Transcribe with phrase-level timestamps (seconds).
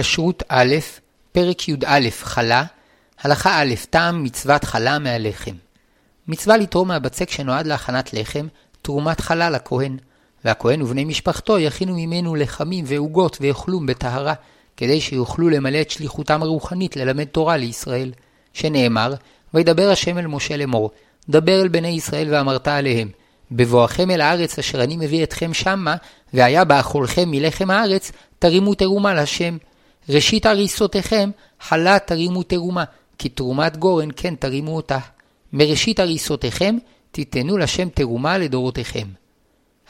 [0.00, 0.74] כשרות א',
[1.32, 2.64] פרק י"א חלה,
[3.20, 5.54] הלכה א', טעם מצוות חלה מהלחם.
[6.28, 8.46] מצווה לתרום מהבצק שנועד להכנת לחם,
[8.82, 9.96] תרומת חלה לכהן,
[10.44, 14.34] והכהן ובני משפחתו יכינו ממנו לחמים ועוגות ויאכלום בטהרה,
[14.76, 18.12] כדי שיוכלו למלא את שליחותם הרוחנית ללמד תורה לישראל.
[18.52, 19.14] שנאמר,
[19.54, 20.90] וידבר השם אל משה לאמור,
[21.28, 23.08] דבר אל בני ישראל ואמרת עליהם,
[23.52, 25.96] בבואכם אל הארץ אשר אני מביא אתכם שמה,
[26.34, 29.56] והיה באכולכם מלחם הארץ, תרימו תרומה להשם.
[30.10, 32.84] ראשית הריסותיכם, חלה תרימו תרומה,
[33.18, 34.98] כי תרומת גורן כן תרימו אותה.
[35.52, 36.76] מראשית הריסותיכם,
[37.10, 39.08] תיתנו לשם תרומה לדורותיכם.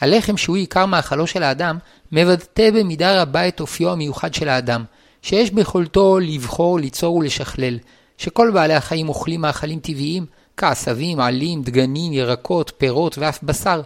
[0.01, 1.79] הלחם שהוא עיקר מאכלו של האדם,
[2.13, 4.85] מבטא במידה רבה את אופיו המיוחד של האדם,
[5.23, 7.79] שיש ביכולתו לבחור, ליצור ולשכלל,
[8.19, 13.81] שכל בעלי החיים אוכלים מאכלים טבעיים, כעשבים, עלים, דגנים, ירקות, פירות ואף בשר,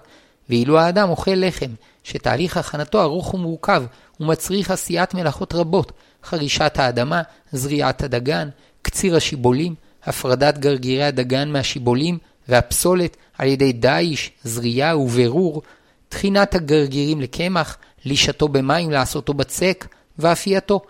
[0.49, 1.71] ואילו האדם אוכל לחם,
[2.05, 3.85] שתהליך הכנתו ארוך ומורכב,
[4.21, 5.93] ומצריך עשיית מלאכות רבות,
[6.25, 8.49] חרישת האדמה, זריעת הדגן,
[8.83, 15.63] קציר השיבולים, הפרדת גרגירי הדגן מהשיבולים והפסולת על ידי דיש, זריעה וברור,
[16.09, 19.87] טחינת הגרגירים לקמח, לישתו במים לעשותו בצק,
[20.19, 20.81] ואפייתו.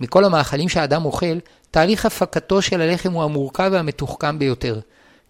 [0.00, 1.38] מכל המאכלים שהאדם אוכל,
[1.70, 4.80] תהליך הפקתו של הלחם הוא המורכב והמתוחכם ביותר.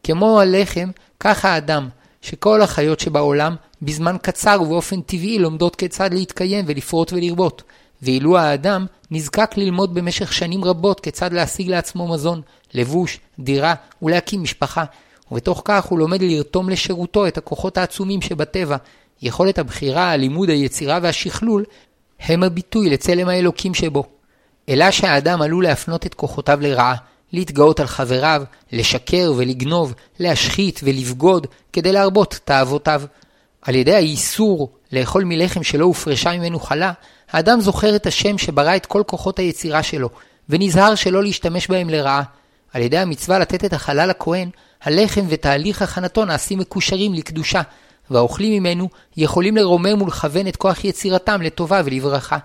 [0.03, 1.89] כמו הלחם, כך האדם,
[2.23, 7.63] שכל החיות שבעולם, בזמן קצר ובאופן טבעי לומדות כיצד להתקיים ולפרוט ולרבות.
[8.05, 12.43] ואילו האדם נזקק ללמוד במשך שנים רבות כיצד להשיג לעצמו מזון,
[12.75, 14.85] לבוש, דירה ולהקים משפחה,
[15.31, 18.77] ובתוך כך הוא לומד לרתום לשירותו את הכוחות העצומים שבטבע.
[19.23, 21.65] יכולת הבחירה, הלימוד, היצירה והשכלול
[22.21, 24.05] הם הביטוי לצלם האלוקים שבו.
[24.69, 26.95] אלא שהאדם עלול להפנות את כוחותיו לרעה,
[27.33, 33.03] להתגאות על חבריו, לשקר ולגנוב, להשחית ולבגוד, כדי להרבות תאוותיו.
[33.63, 36.93] על ידי האיסור לאכול מלחם שלא הופרשה ממנו חלה,
[37.35, 40.09] האדם זוכר את השם שברא את כל כוחות היצירה שלו,
[40.49, 42.23] ונזהר שלא להשתמש בהם לרעה.
[42.73, 44.51] על ידי המצווה לתת את החלה לכהן,
[44.83, 47.63] הלחם ותהליך הכנתו נעשים מקושרים לקדושה,
[48.11, 52.39] והאוכלים ממנו יכולים לרומם ולכוון את כוח יצירתם לטובה ולברכה.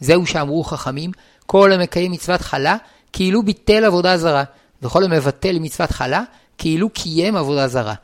[0.00, 1.10] זהו שאמרו חכמים,
[1.46, 2.76] כל המקיים מצוות חלה,
[3.12, 4.44] כאילו ביטל עבודה זרה,
[4.82, 6.22] וכל המבטל מצוות חלה,
[6.58, 7.94] כאילו קיים עבודה זרה.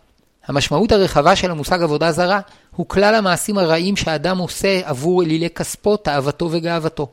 [0.47, 2.41] המשמעות הרחבה של המושג עבודה זרה
[2.77, 7.09] הוא כלל המעשים הרעים שהאדם עושה עבור אלילי כספו, תאוותו וגאוותו.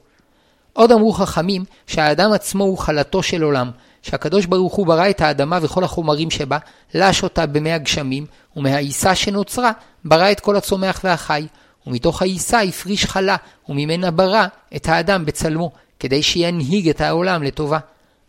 [0.73, 5.59] עוד אמרו חכמים שהאדם עצמו הוא חלתו של עולם, שהקדוש ברוך הוא ברא את האדמה
[5.61, 6.57] וכל החומרים שבה,
[6.93, 8.25] לש אותה במי הגשמים,
[8.55, 9.71] ומהעיסה שנוצרה
[10.05, 11.47] ברא את כל הצומח והחי,
[11.87, 13.35] ומתוך העיסה הפריש חלה,
[13.69, 14.45] וממנה ברא
[14.75, 17.79] את האדם בצלמו, כדי שינהיג את העולם לטובה.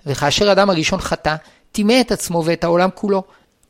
[0.06, 1.36] וכאשר אדם הראשון חטא,
[1.72, 3.22] טימא את עצמו ואת העולם כולו.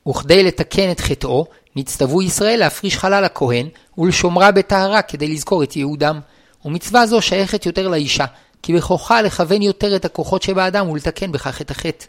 [0.08, 1.46] וכדי לתקן את חטאו,
[1.76, 3.68] נצטוו ישראל להפריש חלל הכהן
[3.98, 6.20] ולשומרה בטהרה כדי לזכור את יהודם.
[6.64, 8.24] ומצווה זו שייכת יותר לאישה,
[8.62, 12.06] כי בכוחה לכוון יותר את הכוחות שבאדם ולתקן בכך את החטא.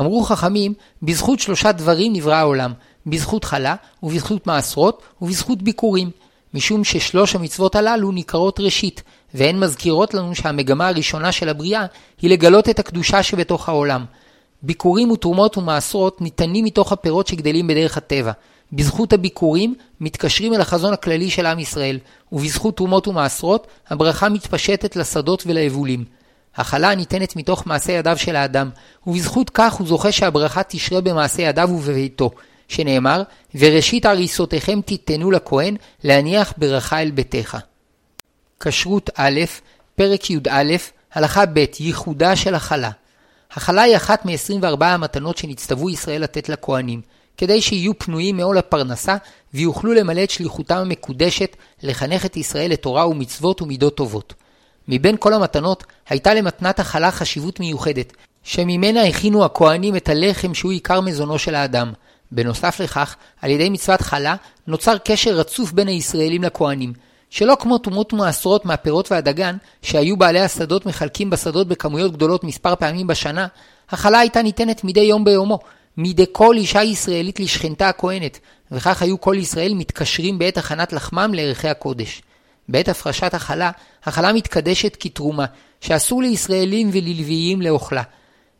[0.00, 2.72] אמרו חכמים, בזכות שלושה דברים נברא העולם,
[3.06, 6.10] בזכות חלה, ובזכות מעשרות, ובזכות ביקורים,
[6.54, 9.02] משום ששלוש המצוות הללו ניכרות ראשית,
[9.34, 11.86] והן מזכירות לנו שהמגמה הראשונה של הבריאה
[12.22, 14.04] היא לגלות את הקדושה שבתוך העולם.
[14.66, 18.32] ביקורים ותרומות ומעשרות ניתנים מתוך הפירות שגדלים בדרך הטבע.
[18.72, 21.98] בזכות הביקורים מתקשרים אל החזון הכללי של עם ישראל,
[22.32, 26.04] ובזכות תרומות ומעשרות הברכה מתפשטת לשדות וליבולים.
[26.56, 28.70] החלה ניתנת מתוך מעשה ידיו של האדם,
[29.06, 32.30] ובזכות כך הוא זוכה שהברכה תשרה במעשה ידיו ובביתו,
[32.68, 33.22] שנאמר,
[33.54, 37.58] וראשית הריסותיכם תיתנו לכהן להניח ברכה אל ביתך.
[38.60, 39.40] כשרות א',
[39.94, 40.74] פרק י"א,
[41.14, 42.90] הלכה ב', ייחודה של החלה.
[43.56, 47.00] החלה היא אחת מ-24 המתנות שנצטוו ישראל לתת לכהנים,
[47.36, 49.16] כדי שיהיו פנויים מעול הפרנסה
[49.54, 54.34] ויוכלו למלא את שליחותם המקודשת לחנך את ישראל לתורה ומצוות ומידות טובות.
[54.88, 58.12] מבין כל המתנות הייתה למתנת החלה חשיבות מיוחדת,
[58.42, 61.92] שממנה הכינו הכהנים את הלחם שהוא עיקר מזונו של האדם.
[62.32, 66.92] בנוסף לכך, על ידי מצוות חלה, נוצר קשר רצוף בין הישראלים לכהנים,
[67.34, 73.06] שלא כמו תרומות ומעשרות מהפירות והדגן, שהיו בעלי השדות מחלקים בשדות בכמויות גדולות מספר פעמים
[73.06, 73.46] בשנה,
[73.90, 75.58] החלה הייתה ניתנת מדי יום ביומו,
[75.96, 78.38] מידי כל אישה ישראלית לשכנתה הכהנת,
[78.70, 82.22] וכך היו כל ישראל מתקשרים בעת הכנת לחמם לערכי הקודש.
[82.68, 83.70] בעת הפרשת החלה,
[84.04, 85.44] החלה מתקדשת כתרומה,
[85.80, 88.02] שאסור לישראלים וללוויים לאוכלה,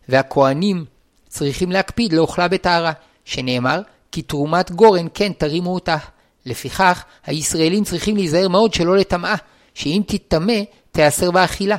[0.08, 0.84] והכהנים
[1.28, 2.92] צריכים להקפיד לאוכלה בטהרה,
[3.24, 3.80] שנאמר,
[4.12, 5.96] כי תרומת גורן כן תרימו אותה.
[6.46, 9.34] לפיכך, הישראלים צריכים להיזהר מאוד שלא לטמאה,
[9.74, 10.62] שאם תטמא,
[10.92, 11.76] תיאסר באכילה.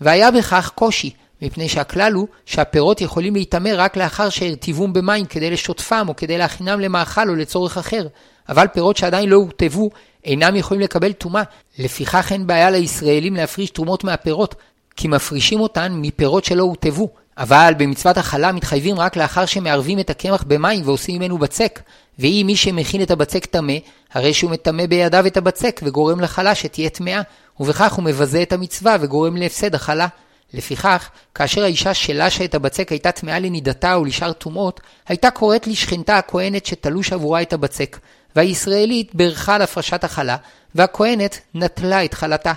[0.00, 1.10] והיה בכך קושי,
[1.42, 6.80] מפני שהכלל הוא שהפירות יכולים להיטמא רק לאחר שהרטיבום במים כדי לשוטפם או כדי להכינם
[6.80, 8.06] למאכל או לצורך אחר,
[8.48, 9.90] אבל פירות שעדיין לא הורטבו
[10.24, 11.42] אינם יכולים לקבל טומאה.
[11.78, 14.54] לפיכך אין בעיה לישראלים להפריש תרומות מהפירות,
[14.96, 17.08] כי מפרישים אותן מפירות שלא הוטבו,
[17.38, 21.80] אבל במצוות החלה מתחייבים רק לאחר שמערבים את הקמח במים ועושים ממנו בצק,
[22.18, 23.74] ואם מי שמכין את הבצק טמא,
[24.12, 27.20] הרי שהוא מטמא בידיו את הבצק וגורם לחלה שתהיה טמאה,
[27.60, 30.06] ובכך הוא מבזה את המצווה וגורם להפסד החלה.
[30.54, 36.18] לפיכך, כאשר האישה שלשה את הבצק הייתה טמאה לנידתה או לשאר טומאות, הייתה קוראת לשכנתה
[36.18, 37.98] הכהנת שתלוש עבורה את הבצק,
[38.36, 40.36] והישראלית בירכה על הפרשת החלה,
[40.74, 42.52] והכהנת נטלה את חלתה.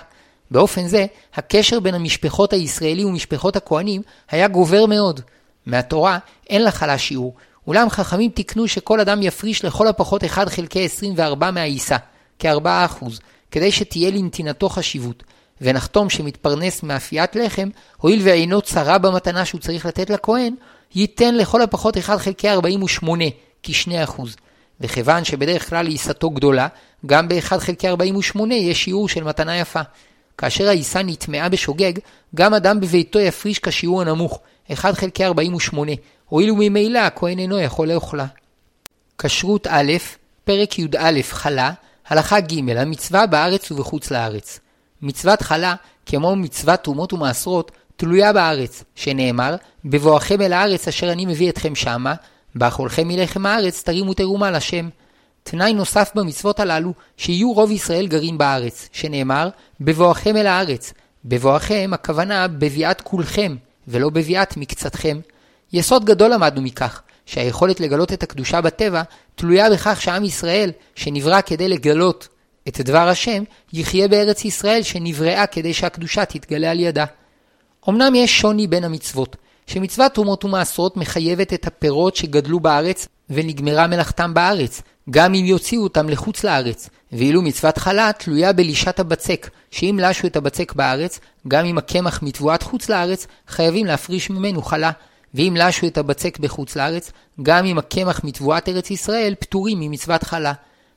[0.50, 5.20] באופן זה, הקשר בין המשפחות הישראלי ומשפחות הכהנים היה גובר מאוד.
[5.66, 6.18] מהתורה
[6.50, 7.34] אין לחלה שיעור,
[7.66, 11.96] אולם חכמים תיקנו שכל אדם יפריש לכל הפחות 1 חלקי 24 מהעיסה,
[12.38, 13.04] כ-4%,
[13.50, 15.22] כדי שתהיה לנתינתו חשיבות.
[15.60, 20.54] ונחתום שמתפרנס מאפיית לחם, הואיל ואינו צרה במתנה שהוא צריך לתת לכהן,
[20.94, 23.24] ייתן לכל הפחות 1 חלקי 48,
[23.62, 24.22] כ-2%.
[24.80, 26.68] וכיוון שבדרך כלל עיסתו גדולה,
[27.06, 29.80] גם ב-1 חלקי 48 יש שיעור של מתנה יפה.
[30.38, 31.92] כאשר העיסה נטמעה בשוגג,
[32.34, 34.40] גם אדם בביתו יפריש כשיעור הנמוך,
[34.72, 35.92] 1 חלקי 48,
[36.28, 38.26] הואיל וממילא הכהן אינו יכול לאוכלה.
[39.18, 39.92] כשרות א',
[40.44, 41.72] פרק י"א חלה,
[42.08, 44.60] הלכה ג' המצווה בארץ ובחוץ לארץ.
[45.02, 45.74] מצוות חלה,
[46.06, 52.14] כמו מצוות תרומות ומעשרות, תלויה בארץ, שנאמר, בבואכם אל הארץ אשר אני מביא אתכם שמה,
[52.54, 54.88] באכולכם מלחם הארץ תרימו תרומה לשם.
[55.50, 59.48] תנאי נוסף במצוות הללו, שיהיו רוב ישראל גרים בארץ, שנאמר,
[59.80, 60.92] בבואכם אל הארץ.
[61.24, 63.56] בבואכם, הכוונה בביאת כולכם,
[63.88, 65.20] ולא בביאת מקצתכם.
[65.72, 69.02] יסוד גדול למדנו מכך, שהיכולת לגלות את הקדושה בטבע,
[69.34, 72.28] תלויה בכך שעם ישראל, שנברא כדי לגלות
[72.68, 73.42] את דבר השם,
[73.72, 77.04] יחיה בארץ ישראל שנבראה כדי שהקדושה תתגלה על ידה.
[77.88, 84.34] אמנם יש שוני בין המצוות, שמצוות תרומות ומעשרות מחייבת את הפירות שגדלו בארץ ונגמרה מלאכתם
[84.34, 90.26] בארץ, גם אם יוציאו אותם לחוץ לארץ, ואילו מצוות חלה תלויה בלישת הבצק, שאם לשו
[90.26, 94.90] את הבצק בארץ, גם אם הקמח מתבואת חוץ לארץ, חייבים להפריש ממנו חלה,
[95.34, 97.12] ואם לשו את הבצק בחוץ לארץ,
[97.42, 100.52] גם אם הקמח מתבואת ארץ ישראל, פטורים ממצוות חלה.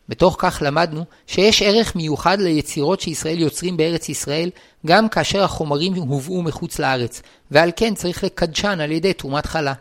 [0.10, 4.50] בתוך כך למדנו שיש ערך מיוחד ליצירות שישראל יוצרים בארץ ישראל,
[4.86, 7.22] גם כאשר החומרים הובאו מחוץ לארץ,
[7.52, 9.74] ועל כן צריך לקדשן על ידי תרומת חלה.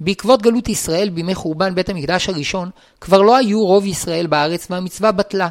[0.00, 2.70] בעקבות גלות ישראל בימי חורבן בית המקדש הראשון,
[3.00, 5.48] כבר לא היו רוב ישראל בארץ והמצווה בטלה.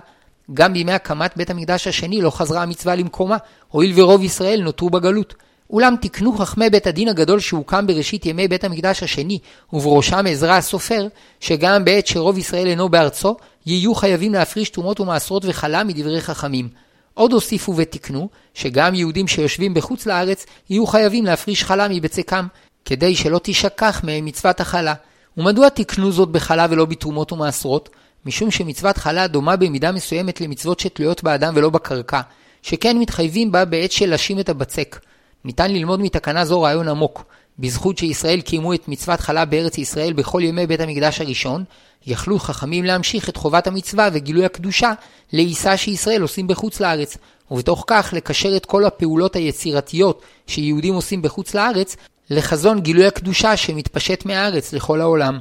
[0.54, 3.38] גם בימי הקמת בית המקדש השני לא חזרה המצווה למקומה,
[3.68, 5.34] הואיל ורוב ישראל נותרו בגלות.
[5.70, 9.40] אולם תיקנו חכמי בית הדין הגדול שהוקם בראשית ימי בית המקדש השני,
[9.74, 11.08] ובראשם עזרא הסופר,
[11.40, 13.36] שגם בעת שרוב ישראל אינו בארצו,
[13.66, 16.70] יהיו חייבים להפריש תרומות ומעשרות וחלה מדברי חכמים.
[17.14, 22.46] עוד הוסיפו ותיקנו, שגם יהודים שיושבים בחוץ לארץ, יהיו חייבים להפריש חלה מבצקם,
[22.86, 24.94] כדי שלא תשכח מהם מצוות החלה.
[25.38, 27.90] ומדוע תיקנו זאת בחלה ולא בתרומות ומעשרות?
[28.26, 32.22] משום שמצוות חלה דומה במידה מסוימת למצוות שתלויות באדם ולא בקרקע,
[32.62, 35.00] שכן מתחייבים בה בעת של לשים את הבצק.
[35.46, 37.24] ניתן ללמוד מתקנה זו רעיון עמוק.
[37.60, 41.64] בזכות שישראל קיימו את מצוות חלה בארץ ישראל בכל ימי בית המקדש הראשון,
[42.08, 44.94] יכלו חכמים להמשיך את חובת המצווה וגילוי הקדושה
[45.34, 47.18] לעיסה שישראל עושים בחוץ לארץ,
[47.52, 51.96] ובתוך כך לקשר את כל הפעולות היצירתיות שיהודים עושים בחוץ לארץ
[52.30, 55.40] לחזון גילוי הקדושה שמתפשט מהארץ לכל העולם.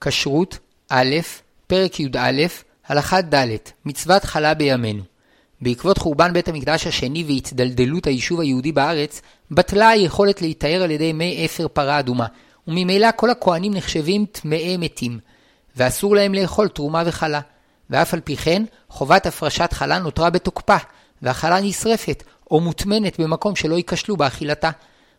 [0.00, 0.58] כשרות
[0.88, 1.16] א',
[1.66, 2.42] פרק י"א,
[2.86, 5.02] הלכה ד', מצוות חלה בימינו.
[5.60, 11.46] בעקבות חורבן בית המקדש השני והתדלדלות היישוב היהודי בארץ, בטלה היכולת להיטהר על ידי מי
[11.46, 12.26] אפר פרה אדומה,
[12.68, 15.18] וממילא כל הכהנים נחשבים טמאי מתים,
[15.76, 17.40] ואסור להם לאכול תרומה וחלה.
[17.90, 20.76] ואף על פי כן, חובת הפרשת חלה נותרה בתוקפה,
[21.22, 24.70] והחלה נשרפת, או מוטמנת במקום שלא ייכשלו באכילתה.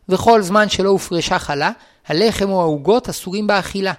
[0.09, 1.71] וכל זמן שלא הופרשה חלה,
[2.07, 3.93] הלחם או העוגות אסורים באכילה.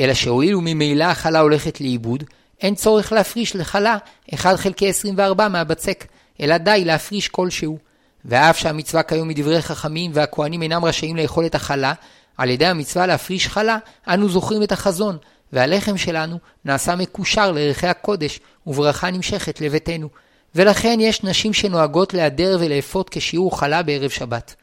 [0.00, 2.24] אלא שהואיל וממילא החלה הולכת לאיבוד,
[2.60, 3.96] אין צורך להפריש לחלה
[4.34, 6.04] 1 חלקי 24 מהבצק,
[6.40, 7.78] אלא די להפריש כלשהו.
[8.24, 11.92] ואף שהמצווה כיום מדברי חכמים והכהנים אינם רשאים לאכול את החלה,
[12.36, 15.18] על ידי המצווה להפריש חלה, אנו זוכרים את החזון,
[15.52, 20.08] והלחם שלנו נעשה מקושר לערכי הקודש, וברכה נמשכת לביתנו.
[20.54, 24.54] ולכן יש נשים שנוהגות להדר ולאפות כשיעור חלה בערב שבת.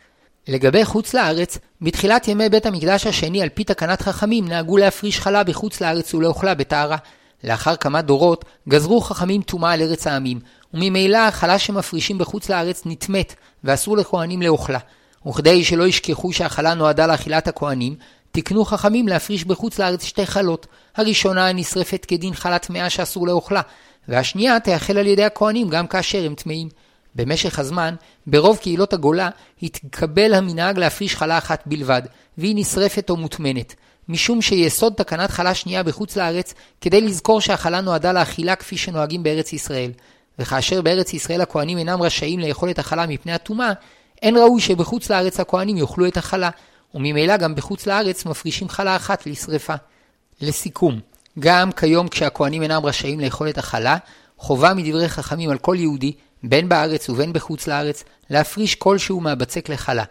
[0.47, 5.43] לגבי חוץ לארץ, בתחילת ימי בית המקדש השני על פי תקנת חכמים נהגו להפריש חלה
[5.43, 6.97] בחוץ לארץ ולאוכלה בטהרה.
[7.43, 10.39] לאחר כמה דורות גזרו חכמים טומאה על ארץ העמים,
[10.73, 14.79] וממילא החלה שמפרישים בחוץ לארץ נטמאת, ואסור לכהנים לאוכלה.
[15.27, 17.95] וכדי שלא ישכחו שהחלה נועדה לאכילת הכהנים,
[18.31, 20.67] תקנו חכמים להפריש בחוץ לארץ שתי חלות.
[20.95, 23.61] הראשונה נשרפת כדין חלה טמאה שאסור לאוכלה,
[24.07, 26.69] והשנייה תאכל על ידי הכהנים גם כאשר הם טמאים.
[27.17, 27.95] במשך הזמן,
[28.27, 29.29] ברוב קהילות הגולה,
[29.63, 32.01] התקבל המנהג להפריש חלה אחת בלבד,
[32.37, 33.75] והיא נשרפת או מוטמנת.
[34.09, 39.53] משום שיסוד תקנת חלה שנייה בחוץ לארץ, כדי לזכור שהחלה נועדה לאכילה כפי שנוהגים בארץ
[39.53, 39.91] ישראל.
[40.39, 43.73] וכאשר בארץ ישראל הכהנים אינם רשאים לאכול את החלה מפני הטומאה,
[44.21, 46.49] אין ראוי שבחוץ לארץ הכהנים יאכלו את החלה,
[46.95, 49.75] וממילא גם בחוץ לארץ מפרישים חלה אחת לשרפה.
[50.41, 50.99] לסיכום,
[51.39, 53.97] גם כיום כשהכהנים אינם רשאים לאכול את החלה,
[54.37, 56.13] חובה מדברי חכמים על כל יהודי,
[56.43, 60.03] בין בארץ ובין בחוץ לארץ, להפריש כלשהו מהבצק לחלה.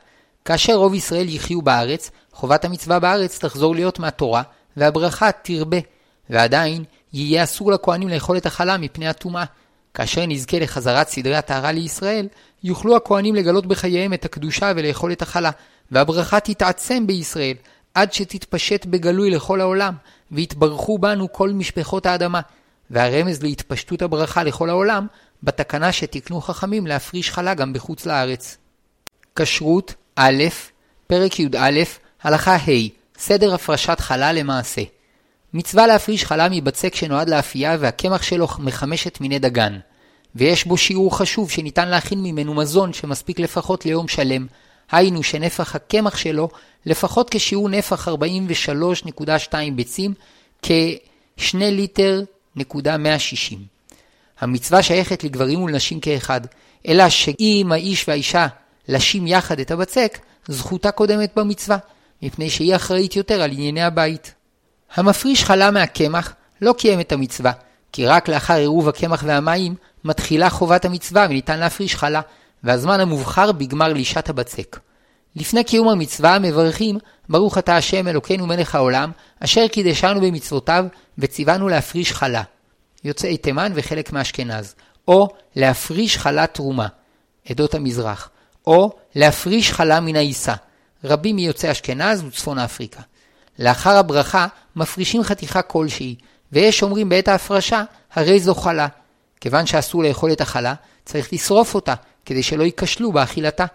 [0.44, 4.42] כאשר רוב ישראל יחיו בארץ, חובת המצווה בארץ תחזור להיות מהתורה,
[4.76, 5.76] והברכה תרבה.
[6.30, 9.44] ועדיין, יהיה אסור לכהנים לאכול את החלה מפני הטומאה.
[9.94, 12.28] כאשר נזכה לחזרת סדרי הטהרה לישראל,
[12.64, 15.50] יוכלו הכהנים לגלות בחייהם את הקדושה ולאכול את החלה,
[15.90, 17.56] והברכה תתעצם בישראל,
[17.94, 19.94] עד שתתפשט בגלוי לכל העולם,
[20.32, 22.40] ויתברכו בנו כל משפחות האדמה.
[22.90, 25.06] והרמז להתפשטות הברכה לכל העולם,
[25.46, 28.56] בתקנה שתיקנו חכמים להפריש חלה גם בחוץ לארץ.
[29.36, 30.44] כשרות א',
[31.06, 31.80] פרק י"א,
[32.22, 32.88] הלכה ה',
[33.18, 34.82] סדר הפרשת חלה למעשה.
[35.54, 39.78] מצווה להפריש חלה מבצק שנועד לאפייה והקמח שלו מחמשת מיני דגן.
[40.34, 44.46] ויש בו שיעור חשוב שניתן להכין ממנו מזון שמספיק לפחות ליום שלם.
[44.90, 46.48] היינו שנפח הקמח שלו
[46.86, 50.14] לפחות כשיעור נפח 43.2 ביצים,
[50.62, 52.22] כ-2 ליטר
[52.56, 53.75] נקודה 160.
[54.40, 56.40] המצווה שייכת לגברים ולנשים כאחד,
[56.88, 58.46] אלא שאם האיש והאישה
[58.88, 61.76] לשים יחד את הבצק, זכותה קודמת במצווה,
[62.22, 64.34] מפני שהיא אחראית יותר על ענייני הבית.
[64.94, 67.52] המפריש חלה מהקמח לא קיים את המצווה,
[67.92, 69.74] כי רק לאחר עירוב הקמח והמים
[70.04, 72.20] מתחילה חובת המצווה וניתן להפריש חלה,
[72.64, 74.78] והזמן המובחר בגמר לישת הבצק.
[75.36, 80.84] לפני קיום המצווה מברכים ברוך אתה השם אלוקינו מלך העולם, אשר קידשנו במצוותיו
[81.18, 82.42] וציוונו להפריש חלה.
[83.06, 84.74] יוצאי תימן וחלק מאשכנז.
[85.08, 86.86] או להפריש חלה תרומה,
[87.48, 88.30] עדות המזרח.
[88.66, 90.54] או להפריש חלה מן העיסה,
[91.04, 93.00] רבים מיוצאי אשכנז וצפון אפריקה.
[93.58, 94.46] לאחר הברכה
[94.76, 96.14] מפרישים חתיכה כלשהי,
[96.52, 98.86] ויש אומרים בעת ההפרשה, הרי זו חלה.
[99.40, 101.94] כיוון שאסור לאכול את החלה, צריך לשרוף אותה,
[102.24, 103.66] כדי שלא ייכשלו באכילתה.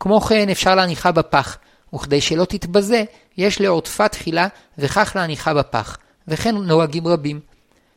[0.00, 1.58] כמו כן אפשר להניחה בפח,
[1.94, 3.04] וכדי שלא תתבזה,
[3.36, 7.40] יש לעוטפה תחילה וכך להניחה בפח, וכן נוהגים רבים.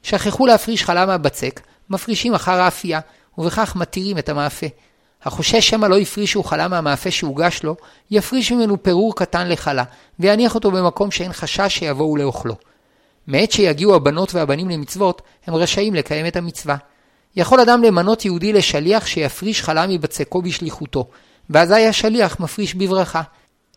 [0.04, 3.00] שכחו להפריש חלה מהבצק, מפרישים אחר האפייה,
[3.38, 4.68] ובכך מתירים את המאפה.
[5.24, 7.76] החושש שמא לא הפרישו חלה מהמאפה שהוגש לו,
[8.12, 9.84] יפריש ממנו פירור קטן לחלה,
[10.20, 12.56] ויניח אותו במקום שאין חשש שיבואו לאוכלו.
[13.28, 16.76] מעת שיגיעו הבנות והבנים למצוות, הם רשאים לקיים את המצווה.
[17.36, 21.08] יכול אדם למנות יהודי לשליח שיפריש חלה מבצקו בשליחותו,
[21.50, 23.22] ואזי השליח מפריש בברכה.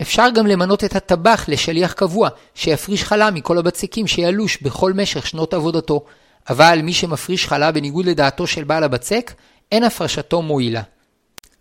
[0.03, 5.55] אפשר גם למנות את הטבח לשליח קבוע, שיפריש חלה מכל הבצקים שילוש בכל משך שנות
[5.55, 6.05] עבודתו.
[6.51, 9.33] אבל מי שמפריש חלה בניגוד לדעתו של בעל הבצק,
[9.73, 10.83] אין הפרשתו מועילה.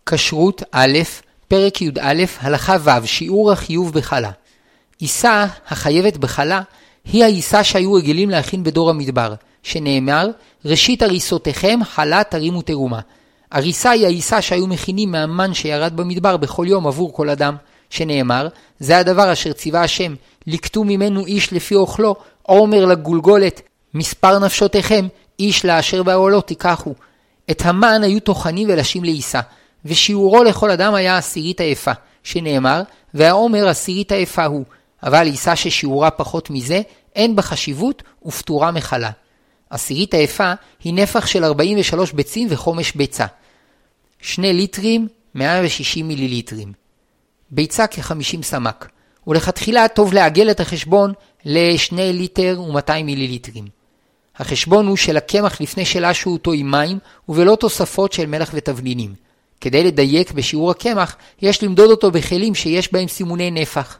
[0.06, 0.98] כשרות א',
[1.48, 4.30] פרק י"א, הלכה ו', שיעור החיוב בחלה.
[4.98, 6.62] עיסה החייבת בחלה
[7.04, 10.30] היא העיסה שהיו רגילים להכין בדור המדבר, שנאמר,
[10.64, 13.00] ראשית הריסותיכם חלה תרימו תרומה.
[13.52, 17.56] הריסה היא העיסה שהיו מכינים מהמן שירד במדבר בכל יום עבור כל אדם,
[17.94, 18.48] שנאמר,
[18.78, 20.14] זה הדבר אשר ציווה השם,
[20.46, 23.60] לקטו ממנו איש לפי אוכלו, עומר לגולגולת,
[23.94, 25.06] מספר נפשותיכם,
[25.38, 26.94] איש לאשר בעולו תיקחו.
[27.50, 29.40] את המן היו טוחנים ולשים לעיסה,
[29.84, 32.82] ושיעורו לכל אדם היה עשירית האפה, שנאמר,
[33.14, 34.64] והעומר עשירית האפה הוא,
[35.02, 36.82] אבל עיסה ששיעורה פחות מזה,
[37.14, 39.10] אין בה חשיבות ופטורה מחלה.
[39.70, 40.52] עשירית האפה
[40.84, 43.26] היא נפח של 43 ביצים וחומש ביצה.
[44.20, 46.83] 2 ליטרים, 160 מיליליטרים.
[47.54, 48.88] ביצה כ-50 סמ"ק,
[49.26, 51.12] ולכתחילה טוב לעגל את החשבון
[51.44, 53.64] ל-2 ליטר ו-200 מיליליטרים.
[54.36, 59.14] החשבון הוא של הקמח לפני שלשו אותו עם מים, ובלא תוספות של מלח ותבלינים.
[59.60, 63.98] כדי לדייק בשיעור הקמח, יש למדוד אותו בכלים שיש בהם סימוני נפח.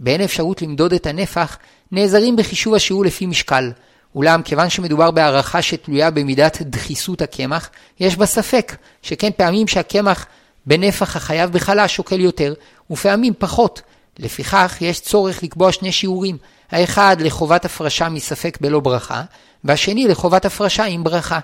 [0.00, 1.58] באין אפשרות למדוד את הנפח,
[1.92, 3.70] נעזרים בחישוב השיעור לפי משקל.
[4.14, 7.70] אולם כיוון שמדובר בהערכה שתלויה במידת דחיסות הקמח,
[8.00, 10.26] יש בה ספק, שכן פעמים שהקמח
[10.66, 12.54] בנפח החייב בחלה שוקל יותר,
[12.90, 13.82] ופעמים פחות.
[14.18, 16.36] לפיכך יש צורך לקבוע שני שיעורים,
[16.70, 19.22] האחד לחובת הפרשה מספק בלא ברכה,
[19.64, 21.38] והשני לחובת הפרשה עם ברכה.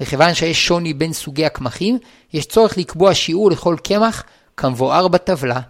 [0.00, 1.98] וכיוון שיש שוני בין סוגי הקמחים,
[2.32, 4.24] יש צורך לקבוע שיעור לכל קמח
[4.56, 5.60] כמבואר בטבלה.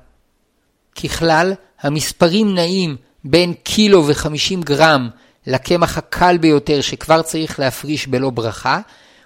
[1.03, 5.09] ככלל, המספרים נעים בין קילו וחמישים גרם
[5.47, 8.81] לקמח הקל ביותר שכבר צריך להפריש בלא ברכה,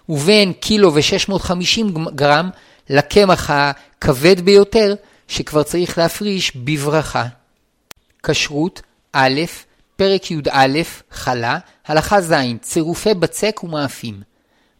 [0.09, 2.51] ובין קילו ו-650 גרם
[2.91, 4.95] לקמח הכבד ביותר
[5.29, 7.25] שכבר צריך להפריש בברכה.
[8.23, 8.83] כשרות
[9.13, 9.41] א',
[9.97, 10.79] פרק י"א,
[11.11, 14.23] חלה, הלכה ז', צירופי בצק ומאפים.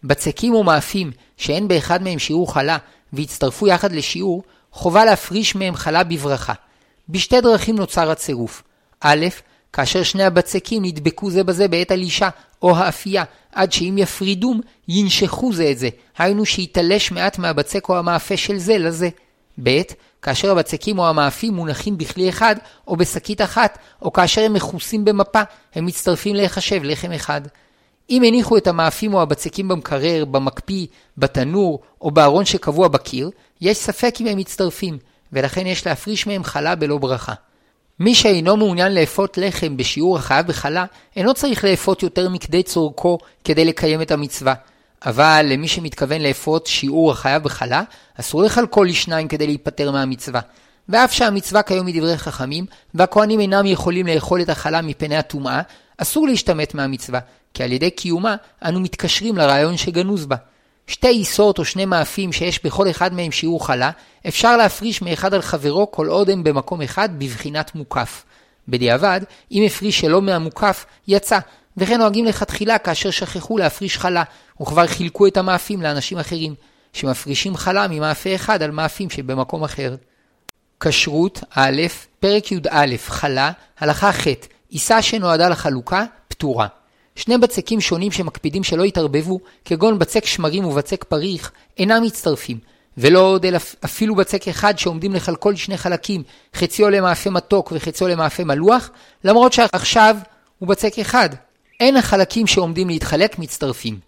[0.05, 2.77] בצקים ומאפים שאין באחד מהם שיעור חלה
[3.13, 6.53] והצטרפו יחד לשיעור, חובה להפריש מהם חלה בברכה.
[7.09, 8.63] בשתי דרכים נוצר הצירוף.
[9.01, 9.27] א',
[9.73, 12.29] כאשר שני הבצקים נדבקו זה בזה בעת הלישה
[12.63, 15.89] או האפייה, עד שאם יפרידום, ינשכו זה את זה,
[16.19, 19.09] היינו שיתלש מעט מהבצק או המאפה של זה לזה.
[19.63, 19.81] ב.
[20.23, 22.57] כאשר הבצקים או המאפים מונחים בכלי אחד
[22.87, 25.43] או בשקית אחת, או כאשר הם מכוסים במפה,
[25.75, 27.41] הם מצטרפים להיחשב לחם אחד.
[28.11, 30.87] אם הניחו את המאפים או הבצקים במקרר, במקפיא,
[31.19, 34.99] בתנור או בארון שקבוע בקיר, יש ספק אם הם מצטרפים,
[35.33, 37.35] ולכן יש להפריש מהם חלה בלא ברכה.
[38.01, 40.85] מי שאינו מעוניין לאפות לחם בשיעור החייב בחלה,
[41.17, 44.55] אינו צריך לאפות יותר מכדי צורכו כדי לקיים את המצווה.
[45.07, 47.83] אבל למי שמתכוון לאפות שיעור החייב בחלה,
[48.21, 50.41] אסור לחלקו לשניים כדי להיפטר מהמצווה.
[50.89, 55.63] ואף שהמצווה כיום מדברי חכמים, והכהנים אינם יכולים לאכול את החלה מפני הטומאה,
[55.99, 57.21] אסור להשתמט מהמצווה,
[57.55, 60.37] כי על ידי קיומה אנו מתקשרים לרעיון שגנוז בה.
[60.87, 63.91] שתי עיסות או שני מאפים שיש בכל אחד מהם שיעור חלה,
[64.29, 68.25] אפשר להפריש מאחד על חברו כל עוד הם במקום אחד בבחינת מוקף.
[68.69, 69.21] בדיעבד,
[69.53, 71.39] אם הפריש שלא מהמוקף, יצא,
[71.79, 74.23] וכן נוהגים לכתחילה כאשר שכחו להפריש חלה,
[74.63, 76.55] וכבר חילקו את המאפים לאנשים אחרים,
[76.93, 79.95] שמפרישים חלה ממאפה אחד על מאפים שבמקום אחר.
[80.81, 81.83] כשרות א',
[82.21, 84.27] פרק י"א, חלה, הלכה ח',
[84.69, 86.67] עיסה שנועדה לחלוקה, פטורה.
[87.17, 92.59] שני בצקים שונים שמקפידים שלא יתערבבו, כגון בצק שמרים ובצק פריך, אינם מצטרפים,
[92.99, 96.23] ולא עוד אלא אפילו בצק אחד שעומדים לחלקו לשני חלקים,
[96.55, 98.91] חציו למאפה מתוק וחציו למאפה מלוח,
[99.25, 100.17] למרות שעכשיו
[100.59, 101.29] הוא בצק אחד.
[101.81, 103.99] אין החלקים שעומדים להתחלק מצטרפים.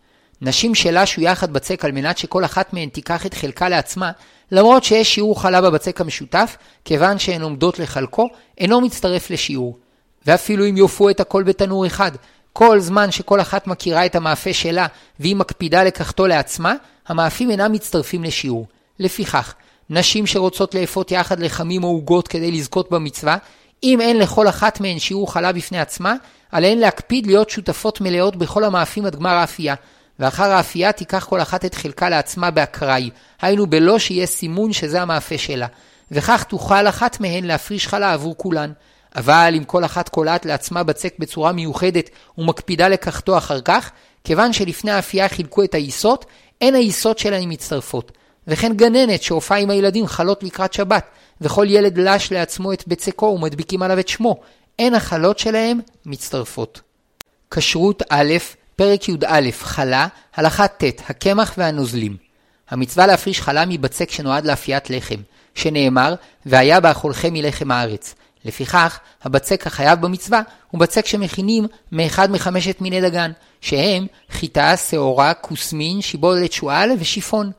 [0.41, 4.11] נשים שלשו יחד בצק על מנת שכל אחת מהן תיקח את חלקה לעצמה,
[4.53, 9.79] למרות שיש שיעור חלה בבצק המשותף, כיוון שהן עומדות לחלקו, אינו מצטרף לשיעור.
[10.27, 12.13] ואפילו אם יופו את הכל בתנור אחד,
[12.53, 14.87] כל זמן שכל אחת מכירה את המאפה שלה
[15.21, 16.75] והיא מקפידה לקחתו לעצמה,
[17.09, 18.67] המאפים אינם מצטרפים לשיעור.
[18.99, 19.55] לפיכך,
[19.91, 23.37] נשים שרוצות לאפות יחד לחמים או עוגות כדי לזכות במצווה,
[23.83, 26.15] אם אין לכל אחת מהן שיעור חלה בפני עצמה,
[26.53, 29.75] עליהן להקפיד להיות שותפות מלאות בכל המאפים עד גמר האפייה,
[30.19, 33.11] ואחר האפייה תיקח כל אחת את חלקה לעצמה באקראי,
[33.43, 35.67] היינו בלא שיהיה סימון שזה המאפה שלה,
[36.11, 38.73] וכך תוכל אחת מהן להפריש חלה עבור כולן.
[39.17, 43.91] אבל אם כל אחת קולעת לעצמה בצק בצורה מיוחדת ומקפידה לקחתו אחר כך,
[44.25, 46.25] כיוון שלפני האפייה חילקו את העיסות,
[46.61, 48.13] אין העיסות שלהן מצטרפות.
[48.51, 51.05] וכן גננת שהופעה עם הילדים חלות לקראת שבת,
[51.41, 54.41] וכל ילד לש לעצמו את בצקו ומדביקים עליו את שמו,
[54.79, 56.81] אין החלות שלהם מצטרפות.
[57.51, 58.35] כשרות א',
[58.77, 62.17] פרק י"א, חלה, הלכה ט', הקמח והנוזלים.
[62.71, 65.21] המצווה להפריש חלה מבצק שנועד לאפיית לחם,
[65.55, 66.15] שנאמר,
[66.47, 68.15] והיה באכולכם מלחם הארץ.
[68.45, 76.03] לפיכך, הבצק החייב במצווה הוא בצק שמכינים מאחד מחמשת מיני דגן, שהם חיטה, שעורה, כוסמין,
[76.03, 77.51] שיבולת שועל ושיפון.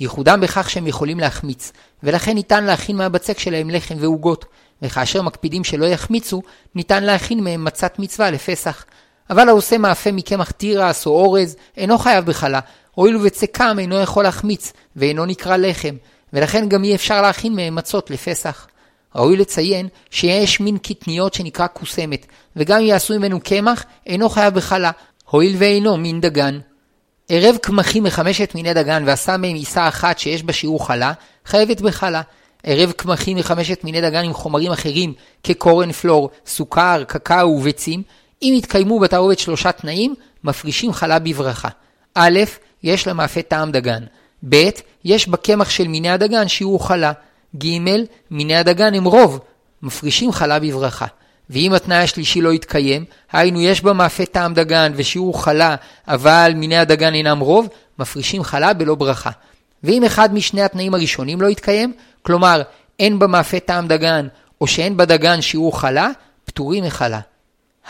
[0.00, 4.44] ייחודם בכך שהם יכולים להחמיץ, ולכן ניתן להכין מהבצק שלהם לחם ועוגות,
[4.82, 6.42] וכאשר מקפידים שלא יחמיצו,
[6.74, 8.84] ניתן להכין מהם מצת מצווה לפסח.
[9.30, 12.60] אבל העושה מאפה מקמח תירס או אורז, אינו חייב בחלה,
[12.94, 15.96] הואיל ובצקם אינו יכול להחמיץ, ואינו נקרא לחם,
[16.32, 18.66] ולכן גם אי אפשר להכין מהם מצות לפסח.
[19.14, 24.90] ראוי לציין שיש מין קטניות שנקרא כוסמת, וגם אם יעשו ממנו קמח, אינו חייב בחלה,
[25.30, 26.58] הואיל ואינו מין דגן.
[27.28, 31.12] ערב קמחים מחמשת מיני דגן ועשה מהם עיסה אחת שיש בה שיעור חלה,
[31.44, 32.22] חייבת בחלה.
[32.62, 35.12] ערב קמחים מחמשת מיני דגן עם חומרים אחרים
[35.42, 38.02] כקורן פלור, סוכר, קקאו וביצים,
[38.42, 40.14] אם יתקיימו בתערובת שלושה תנאים,
[40.44, 41.68] מפרישים חלה בברכה.
[42.14, 42.40] א',
[42.82, 44.04] יש למאפה טעם דגן.
[44.48, 44.68] ב',
[45.04, 47.12] יש בקמח של מיני הדגן שיעור חלה.
[47.56, 47.78] ג',
[48.30, 49.40] מיני הדגן הם רוב,
[49.82, 51.06] מפרישים חלה בברכה.
[51.50, 55.76] ואם התנאי השלישי לא יתקיים, היינו יש במאפה טעם דגן ושיעור חלה,
[56.08, 59.30] אבל מיני הדגן אינם רוב, מפרישים חלה בלא ברכה.
[59.84, 62.62] ואם אחד משני התנאים הראשונים לא יתקיים, כלומר
[62.98, 64.28] אין במאפה טעם דגן,
[64.60, 66.08] או שאין בדגן שיעור חלה,
[66.44, 67.20] פטורים מחלה.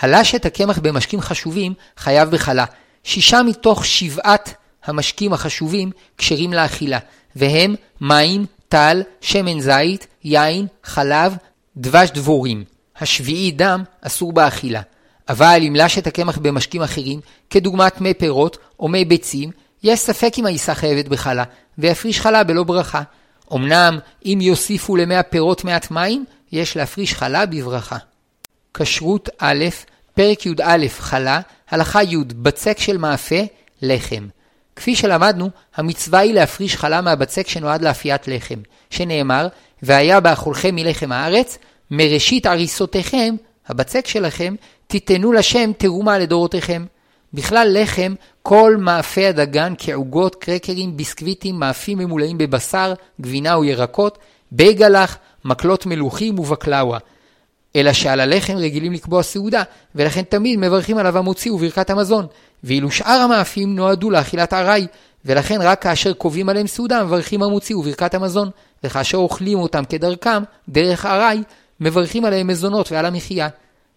[0.01, 2.65] הלש את הקמח במשקים חשובים חייב בחלה.
[3.05, 6.99] שישה מתוך שבעת המשקים החשובים כשרים לאכילה,
[7.37, 11.37] והם מים, טל, שמן זית, יין, חלב,
[11.77, 12.65] דבש דבורים.
[13.01, 14.81] השביעי דם אסור באכילה.
[15.29, 19.51] אבל אם לש את הקמח במשקים אחרים, כדוגמת מי פירות או מי ביצים,
[19.83, 21.45] יש ספק אם העיסה חייבת בחלה,
[21.79, 23.03] ויפריש חלה בלא ברכה.
[23.55, 27.97] אמנם, אם יוסיפו למי הפירות מעט מים, יש להפריש חלה בברכה.
[28.75, 29.65] כשרות א',
[30.15, 33.41] פרק י"א חלה, הלכה י' בצק של מאפה,
[33.83, 34.27] לחם.
[34.77, 38.59] כפי שלמדנו, המצווה היא להפריש חלה מהבצק שנועד לאפיית לחם,
[38.91, 39.49] שנאמר,
[39.83, 41.59] והיה באכולכם מלחם הארץ,
[41.91, 43.35] מראשית עריסותיכם,
[43.69, 44.55] הבצק שלכם,
[44.87, 46.85] תיתנו לשם תרומה לדורותיכם.
[47.35, 54.19] בכלל לחם, כל מאפי הדגן כעוגות, קרקרים, ביסקוויטים, מאפים ממולאים בבשר, גבינה או ירקות,
[54.51, 56.99] בייגלח, מקלות מלוכים ובקלאווה.
[57.77, 59.63] אלא שעל הלחם רגילים לקבוע סעודה,
[59.95, 62.27] ולכן תמיד מברכים עליו המוציא וברכת המזון,
[62.65, 64.87] ואילו שאר המאפים נועדו לאכילת ארעי,
[65.25, 68.51] ולכן רק כאשר קובעים עליהם סעודה מברכים המוציא וברכת המזון,
[68.85, 71.43] וכאשר אוכלים אותם כדרכם, דרך ארעי,
[71.81, 73.49] מברכים עליהם מזונות ועל המחיה.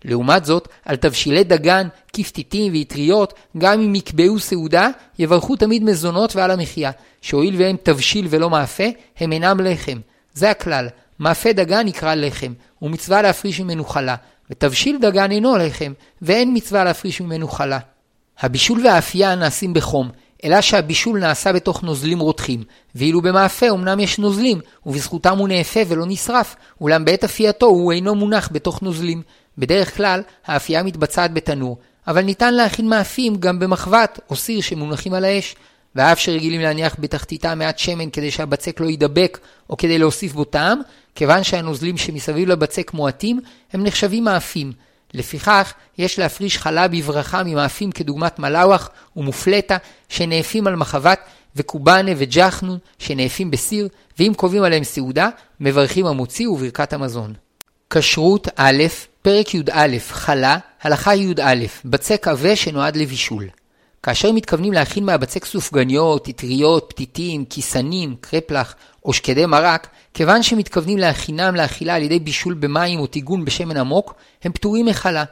[0.05, 4.89] לעומת זאת, על תבשילי דגן, כפתיתים ואטריות, גם אם יקבעו סעודה,
[5.19, 6.91] יברכו תמיד מזונות ועל המחיה,
[7.21, 8.83] שהואיל והם תבשיל ולא מאפה,
[9.17, 9.99] הם אינם לחם.
[10.33, 10.87] זה הכלל,
[11.19, 14.15] מאפה דגן נקרא לחם, ומצווה להפריש ממנו חלה,
[14.49, 17.79] ותבשיל דגן אינו לחם, ואין מצווה להפריש ממנו חלה.
[18.39, 20.09] הבישול והאפייה נעשים בחום,
[20.43, 22.63] אלא שהבישול נעשה בתוך נוזלים רותחים,
[22.95, 28.15] ואילו במאפה אמנם יש נוזלים, ובזכותם הוא נאפה ולא נשרף, אולם בעת אפייתו הוא אינו
[28.15, 29.21] מונח בתוך נוזלים.
[29.57, 31.77] בדרך כלל, האפייה מתבצעת בתנור,
[32.07, 35.55] אבל ניתן להכין מאפים גם במחבת או סיר שמונחים על האש,
[35.95, 40.81] ואף שרגילים להניח בתחתיתה מעט שמן כדי שהבצק לא יידבק או כדי להוסיף בו טעם,
[41.15, 43.39] כיוון שהנוזלים שמסביב לבצק מועטים,
[43.73, 44.71] הם נחשבים מאפים.
[45.13, 49.77] לפיכך, יש להפריש חלה בברכה ממאפים כדוגמת מלאווח ומופלטה
[50.09, 51.19] שנאפים על מחבת,
[51.55, 53.87] וקובאנה וג'חנון שנאפים בסיר,
[54.19, 57.33] ואם קובעים עליהם סעודה, מברכים המוציא וברכת המזון.
[57.89, 58.83] כשרות א',
[59.21, 63.47] פרק י"א, חלה, הלכה י"א, בצק עבה שנועד לבישול.
[64.03, 71.55] כאשר מתכוונים להכין מהבצק סופגניות, אטריות, פתיתים, כיסנים, קרפלח או שקדי מרק, כיוון שמתכוונים להכינם
[71.55, 75.23] לאכילה על ידי בישול במים או טיגון בשמן עמוק, הם פטורים מחלה.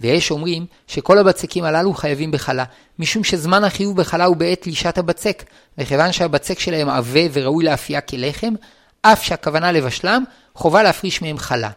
[0.00, 2.64] ויש אומרים שכל הבצקים הללו חייבים בחלה,
[2.98, 5.44] משום שזמן החיוב בחלה הוא בעת לישת הבצק,
[5.78, 8.54] וכיוון שהבצק שלהם עבה וראוי לאפייה כלחם,
[9.02, 11.70] אף שהכוונה לבשלם, חובה להפריש מהם חלה.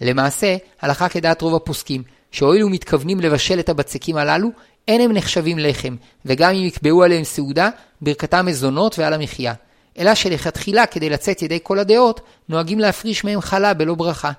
[0.00, 4.48] למעשה, הלכה כדעת רוב הפוסקים, שהואילו מתכוונים לבשל את הבצקים הללו,
[4.88, 7.70] אין הם נחשבים לחם, וגם אם יקבעו עליהם סעודה,
[8.00, 9.54] ברכתם מזונות ועל המחיה.
[9.98, 14.30] אלא שלכתחילה, כדי לצאת ידי כל הדעות, נוהגים להפריש מהם חלה בלא ברכה.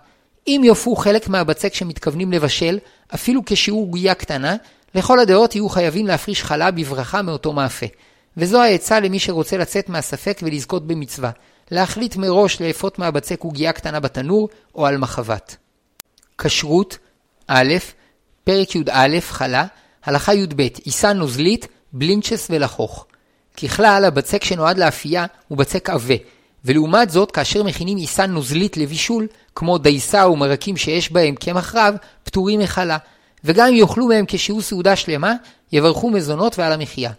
[0.47, 2.79] אם יופו חלק מהבצק שמתכוונים לבשל,
[3.13, 4.55] אפילו כשיעור גויה קטנה,
[4.95, 7.85] לכל הדעות יהיו חייבים להפריש חלה בברכה מאותו מאפה.
[8.37, 11.31] וזו העצה למי שרוצה לצאת מהספק ולזכות במצווה,
[11.71, 15.55] להחליט מראש לאפות מהבצק עוגיה קטנה בתנור או על מחבת.
[16.37, 16.97] כשרות
[17.47, 17.73] א',
[18.43, 19.65] פרק י"א, חלה,
[20.09, 23.05] הלכה י"ב, עיסה נוזלית, בלינצ'ס ולחוך.
[23.63, 26.13] ככלל, הבצק שנועד לאפייה הוא בצק עבה,
[26.65, 32.59] ולעומת זאת, כאשר מכינים עיסה נוזלית לבישול, כמו דייסה ומרקים שיש בהם קמח רב, פטורים
[32.59, 32.97] מחלה,
[33.43, 35.33] וגם אם יאכלו מהם כשהוא סעודה שלמה,
[35.71, 37.11] יברכו מזונות ועל המחיה.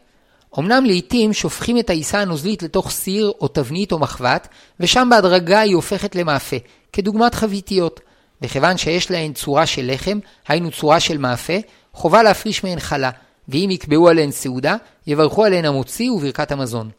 [0.58, 4.48] אמנם לעיתים שופכים את העיסה הנוזלית לתוך סיר או תבנית או מחבת,
[4.80, 6.56] ושם בהדרגה היא הופכת למאפה,
[6.92, 8.00] כדוגמת חביתיות.
[8.42, 11.54] וכיוון שיש להן צורה של לחם, היינו צורה של מאפה,
[11.92, 13.10] חובה להפריש מהן חלה,
[13.48, 14.76] ואם יקבעו עליהן סעודה,
[15.06, 16.90] יברכו עליהן המוציא וברכת המזון.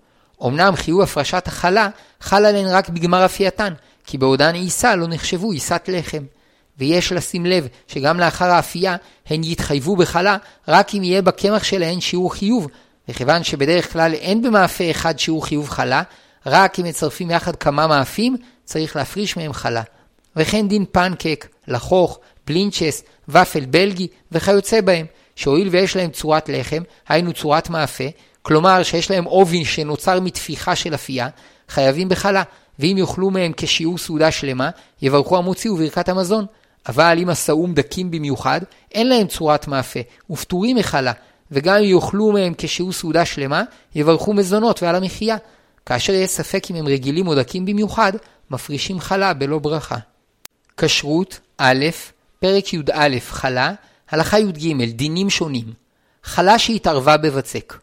[0.46, 1.90] אמנם חיוב הפרשת החלה
[2.22, 3.74] חל עליהן רק בגמר אפייתן,
[4.06, 6.24] כי בעודן עיסה לא נחשבו עיסת לחם.
[6.78, 8.96] ויש לשים לב שגם לאחר האפייה
[9.28, 12.68] הן יתחייבו בחלה רק אם יהיה בקמח שלהן שיעור חיוב,
[13.10, 16.04] וכיוון שבדרך כלל אין במאפה אחד שיעור חיוב חלה,
[16.46, 19.82] רק אם מצרפים יחד כמה מאפים, צריך להפריש מהם חלה.
[20.36, 27.34] וכן דין פנקק, לחוך, בלינצ'ס, ופל בלגי וכיוצא בהם, שהואיל ויש להם צורת לחם, היינו
[27.34, 28.04] צורת מאפה,
[28.42, 31.28] כלומר שיש להם עובי שנוצר מתפיחה של אפייה,
[31.70, 32.44] חייבים בחלה,
[32.80, 34.70] ואם יאכלו מהם כשיעור סעודה שלמה,
[35.02, 36.46] יברכו המוציא וברכת המזון.
[36.88, 41.12] אבל אם השאום דקים במיוחד, אין להם צורת מאפה, ופטורים מחלה,
[41.52, 43.64] וגם אם יאכלו מהם כשהוא סעודה שלמה,
[43.96, 45.38] יברכו מזונות ועל המחיה.
[45.86, 48.14] כאשר יש ספק אם הם רגילים או דקים במיוחד,
[48.52, 49.98] מפרישים חלה בלא ברכה.
[50.78, 51.86] כשרות א',
[52.42, 53.72] פרק י"א חלה,
[54.10, 55.74] הלכה י"ג דינים שונים.
[56.24, 57.74] חלה שהתערבה בבצק.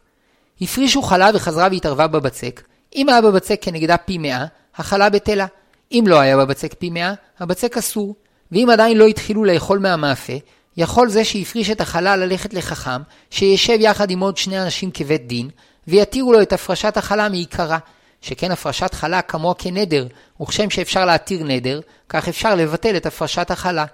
[0.60, 2.62] הפרישו חלה וחזרה והתערבה בבצק.
[2.96, 4.44] אם היה בבצק כנגדה פי מאה,
[4.76, 5.46] החלה בטלה.
[5.92, 8.14] אם לא היה בבצק פי מאה, הבצק אסור.
[8.52, 10.32] ואם עדיין לא התחילו לאכול מהמאפה,
[10.76, 15.50] יכול זה שהפריש את החלה ללכת לחכם, שישב יחד עם עוד שני אנשים כבית דין,
[15.88, 17.78] ויתירו לו את הפרשת החלה מעיקרה.
[18.20, 20.06] שכן הפרשת חלה כמוה כנדר,
[20.40, 23.84] וכשם שאפשר להתיר נדר, כך אפשר לבטל את הפרשת החלה.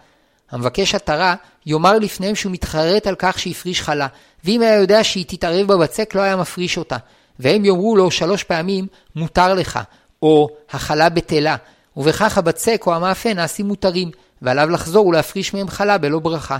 [0.50, 1.34] המבקש התרה
[1.66, 4.06] יאמר לפניהם שהוא מתחרט על כך שהפריש חלה,
[4.44, 6.96] ואם היה יודע שהיא תתערב בבצק לא היה מפריש אותה.
[7.38, 9.78] והם יאמרו לו שלוש פעמים מותר לך,
[10.22, 11.56] או החלה בטלה,
[11.96, 14.10] ובכך הבצק או המאפה נעשים מותרים,
[14.42, 16.58] ועליו לחזור ולהפריש מהם חלה בלא ברכה.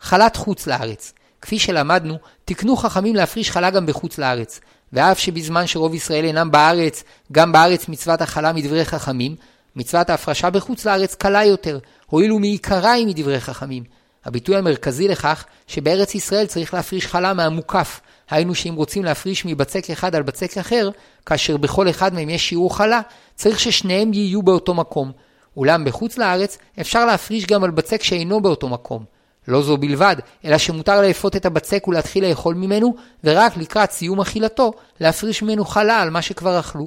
[0.00, 1.12] חלת חוץ לארץ.
[1.40, 4.60] כפי שלמדנו, תקנו חכמים להפריש חלה גם בחוץ לארץ.
[4.92, 9.36] ואף שבזמן שרוב ישראל אינם בארץ, גם בארץ מצוות החלה מדברי חכמים,
[9.76, 13.84] מצוות ההפרשה בחוץ לארץ קלה יותר, הואילו מעיקרה היא מדברי חכמים.
[14.24, 20.14] הביטוי המרכזי לכך שבארץ ישראל צריך להפריש חלה מהמוקף, היינו שאם רוצים להפריש מבצק אחד
[20.14, 20.90] על בצק אחר,
[21.26, 23.00] כאשר בכל אחד מהם יש שיעור חלה,
[23.34, 25.12] צריך ששניהם יהיו באותו מקום.
[25.56, 29.04] אולם בחוץ לארץ אפשר להפריש גם על בצק שאינו באותו מקום.
[29.48, 34.72] לא זו בלבד, אלא שמותר לאפות את הבצק ולהתחיל לאכול ממנו, ורק לקראת סיום אכילתו,
[35.00, 36.86] להפריש ממנו חלה על מה שכבר אכלו.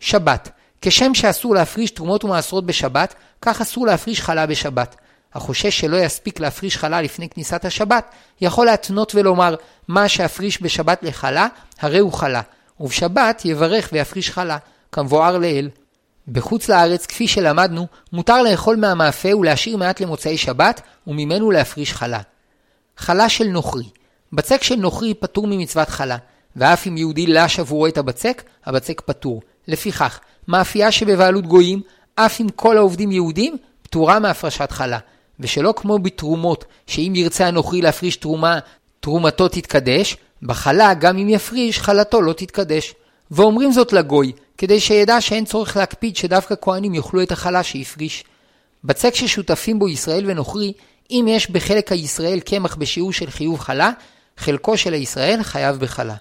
[0.00, 0.48] שבת
[0.82, 4.96] כשם שאסור להפריש תרומות ומעשרות בשבת, כך אסור להפריש חלה בשבת.
[5.34, 8.10] החושש שלא יספיק להפריש חלה לפני כניסת השבת,
[8.40, 9.54] יכול להתנות ולומר,
[9.88, 11.46] מה שאפריש בשבת לחלה,
[11.80, 12.42] הרי הוא חלה,
[12.80, 14.58] ובשבת יברך ויפריש חלה,
[14.92, 15.70] כמבואר לעיל.
[16.28, 22.20] בחוץ לארץ, כפי שלמדנו, מותר לאכול מהמאפה ולהשאיר מעט למוצאי שבת, וממנו להפריש חלה.
[22.96, 23.88] חלה של נוכרי
[24.32, 26.16] בצק של נוכרי פטור ממצוות חלה,
[26.56, 29.42] ואף אם יהודי לש עבורו את הבצק, הבצק פטור.
[29.68, 31.80] לפיכך, מאפייה שבבעלות גויים,
[32.14, 34.98] אף אם כל העובדים יהודים, פטורה מהפרשת חלה.
[35.40, 38.58] ושלא כמו בתרומות, שאם ירצה הנוכרי להפריש תרומה,
[39.00, 42.94] תרומתו תתקדש, בחלה גם אם יפריש, חלתו לא תתקדש.
[43.30, 48.24] ואומרים זאת לגוי, כדי שידע שאין צורך להקפיד שדווקא כהנים יאכלו את החלה שהפריש.
[48.84, 50.72] בצק ששותפים בו ישראל ונוכרי,
[51.10, 53.90] אם יש בחלק הישראל קמח בשיעור של חיוב חלה,
[54.36, 56.14] חלקו של הישראל חייב בחלה.